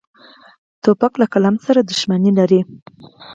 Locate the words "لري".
2.39-2.61